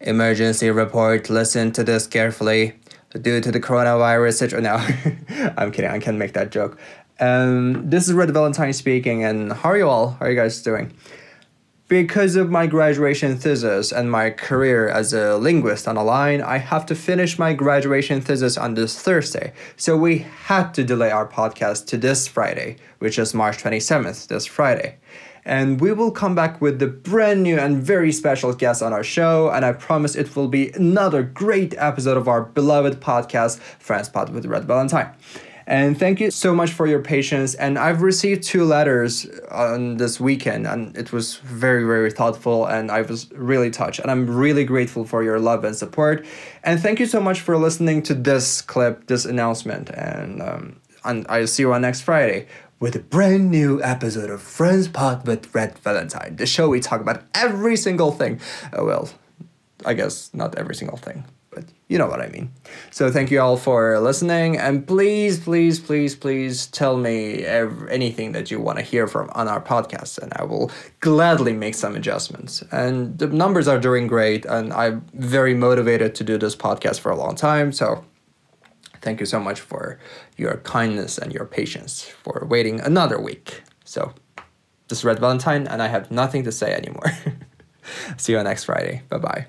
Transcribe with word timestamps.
Emergency 0.00 0.70
report, 0.70 1.30
listen 1.30 1.72
to 1.72 1.84
this 1.84 2.06
carefully. 2.06 2.74
Due 3.20 3.40
to 3.40 3.52
the 3.52 3.60
coronavirus 3.60 4.34
situation. 4.38 4.64
No, 4.64 4.74
I'm 5.56 5.70
kidding, 5.70 5.90
I 5.90 6.00
can't 6.00 6.18
make 6.18 6.32
that 6.32 6.50
joke. 6.50 6.76
Um, 7.20 7.88
this 7.88 8.08
is 8.08 8.12
Red 8.12 8.30
Valentine 8.32 8.72
speaking, 8.72 9.22
and 9.22 9.52
how 9.52 9.70
are 9.70 9.76
you 9.76 9.88
all? 9.88 10.10
How 10.10 10.26
are 10.26 10.30
you 10.30 10.36
guys 10.36 10.60
doing? 10.62 10.92
Because 11.86 12.34
of 12.34 12.50
my 12.50 12.66
graduation 12.66 13.36
thesis 13.36 13.92
and 13.92 14.10
my 14.10 14.30
career 14.30 14.88
as 14.88 15.12
a 15.12 15.36
linguist 15.36 15.86
on 15.86 15.96
the 15.96 16.02
line, 16.02 16.40
I 16.40 16.56
have 16.56 16.86
to 16.86 16.94
finish 16.94 17.38
my 17.38 17.52
graduation 17.52 18.22
thesis 18.22 18.56
on 18.56 18.72
this 18.72 18.98
Thursday. 18.98 19.52
So 19.76 19.94
we 19.94 20.20
had 20.46 20.72
to 20.74 20.82
delay 20.82 21.10
our 21.10 21.28
podcast 21.28 21.86
to 21.88 21.98
this 21.98 22.26
Friday, 22.26 22.76
which 23.00 23.18
is 23.18 23.34
March 23.34 23.58
27th, 23.58 24.28
this 24.28 24.46
Friday. 24.46 24.96
And 25.44 25.78
we 25.78 25.92
will 25.92 26.10
come 26.10 26.34
back 26.34 26.58
with 26.62 26.78
the 26.78 26.86
brand 26.86 27.42
new 27.42 27.58
and 27.58 27.82
very 27.82 28.12
special 28.12 28.54
guest 28.54 28.82
on 28.82 28.94
our 28.94 29.04
show. 29.04 29.50
And 29.50 29.62
I 29.62 29.72
promise 29.72 30.16
it 30.16 30.34
will 30.34 30.48
be 30.48 30.70
another 30.70 31.22
great 31.22 31.74
episode 31.76 32.16
of 32.16 32.28
our 32.28 32.40
beloved 32.40 33.00
podcast, 33.00 33.58
Friends 33.58 34.08
Pod 34.08 34.30
with 34.30 34.46
Red 34.46 34.64
Valentine. 34.64 35.14
And 35.66 35.98
thank 35.98 36.20
you 36.20 36.30
so 36.30 36.54
much 36.54 36.72
for 36.72 36.86
your 36.86 37.00
patience. 37.00 37.54
And 37.54 37.78
I've 37.78 38.02
received 38.02 38.42
two 38.42 38.64
letters 38.64 39.26
on 39.50 39.96
this 39.96 40.20
weekend, 40.20 40.66
and 40.66 40.96
it 40.96 41.12
was 41.12 41.36
very, 41.36 41.84
very 41.84 42.10
thoughtful. 42.10 42.66
And 42.66 42.90
I 42.90 43.02
was 43.02 43.30
really 43.32 43.70
touched. 43.70 44.00
And 44.00 44.10
I'm 44.10 44.28
really 44.28 44.64
grateful 44.64 45.04
for 45.04 45.22
your 45.22 45.38
love 45.38 45.64
and 45.64 45.74
support. 45.74 46.26
And 46.62 46.80
thank 46.80 47.00
you 47.00 47.06
so 47.06 47.20
much 47.20 47.40
for 47.40 47.56
listening 47.56 48.02
to 48.04 48.14
this 48.14 48.60
clip, 48.60 49.06
this 49.06 49.24
announcement. 49.24 49.90
And, 49.90 50.42
um, 50.42 50.80
and 51.04 51.26
I'll 51.28 51.46
see 51.46 51.62
you 51.62 51.72
on 51.72 51.82
next 51.82 52.02
Friday 52.02 52.46
with 52.80 52.96
a 52.96 53.00
brand 53.00 53.50
new 53.50 53.82
episode 53.82 54.28
of 54.28 54.42
Friends 54.42 54.88
Pod 54.88 55.26
with 55.26 55.54
Red 55.54 55.78
Valentine, 55.78 56.36
the 56.36 56.46
show 56.46 56.68
we 56.68 56.80
talk 56.80 57.00
about 57.00 57.22
every 57.34 57.76
single 57.76 58.12
thing. 58.12 58.40
Uh, 58.72 58.84
well, 58.84 59.08
I 59.86 59.94
guess 59.94 60.30
not 60.34 60.56
every 60.56 60.74
single 60.74 60.98
thing 60.98 61.24
you 61.94 61.98
know 61.98 62.08
what 62.08 62.20
I 62.20 62.26
mean. 62.26 62.50
So 62.90 63.08
thank 63.08 63.30
you 63.30 63.40
all 63.40 63.56
for 63.56 64.00
listening, 64.00 64.58
and 64.58 64.84
please, 64.84 65.38
please, 65.38 65.78
please, 65.78 66.16
please 66.16 66.66
tell 66.66 66.96
me 66.96 67.46
anything 67.46 68.32
that 68.32 68.50
you 68.50 68.60
want 68.60 68.78
to 68.78 68.84
hear 68.84 69.06
from 69.06 69.30
on 69.32 69.46
our 69.46 69.60
podcast, 69.60 70.18
and 70.18 70.32
I 70.34 70.42
will 70.42 70.72
gladly 70.98 71.52
make 71.52 71.76
some 71.76 71.94
adjustments. 71.94 72.64
And 72.72 73.16
the 73.16 73.28
numbers 73.28 73.68
are 73.68 73.78
doing 73.78 74.08
great, 74.08 74.44
and 74.44 74.72
I'm 74.72 75.06
very 75.14 75.54
motivated 75.54 76.16
to 76.16 76.24
do 76.24 76.36
this 76.36 76.56
podcast 76.56 76.98
for 76.98 77.12
a 77.12 77.16
long 77.16 77.36
time. 77.36 77.70
So 77.70 78.04
thank 79.00 79.20
you 79.20 79.26
so 79.26 79.38
much 79.38 79.60
for 79.60 80.00
your 80.36 80.56
kindness 80.64 81.16
and 81.16 81.32
your 81.32 81.44
patience 81.44 82.02
for 82.02 82.44
waiting 82.50 82.80
another 82.80 83.20
week. 83.20 83.62
So 83.84 84.12
this 84.88 84.98
is 84.98 85.04
Red 85.04 85.20
Valentine, 85.20 85.68
and 85.68 85.80
I 85.80 85.86
have 85.86 86.10
nothing 86.10 86.42
to 86.42 86.50
say 86.50 86.74
anymore. 86.74 87.12
See 88.16 88.32
you 88.32 88.38
on 88.38 88.46
next 88.46 88.64
Friday. 88.64 89.02
Bye 89.10 89.18
bye. 89.18 89.46